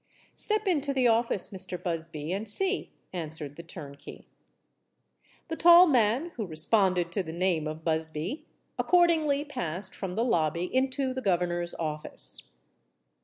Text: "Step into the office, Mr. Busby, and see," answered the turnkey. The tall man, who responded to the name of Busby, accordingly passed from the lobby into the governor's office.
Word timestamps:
"Step 0.33 0.65
into 0.65 0.95
the 0.95 1.07
office, 1.07 1.49
Mr. 1.49 1.77
Busby, 1.79 2.31
and 2.33 2.49
see," 2.49 2.91
answered 3.13 3.55
the 3.55 3.61
turnkey. 3.61 4.25
The 5.47 5.55
tall 5.55 5.85
man, 5.85 6.31
who 6.37 6.47
responded 6.47 7.11
to 7.11 7.21
the 7.21 7.31
name 7.31 7.67
of 7.67 7.83
Busby, 7.85 8.47
accordingly 8.79 9.45
passed 9.45 9.93
from 9.93 10.15
the 10.15 10.25
lobby 10.25 10.65
into 10.75 11.13
the 11.13 11.21
governor's 11.21 11.75
office. 11.75 12.41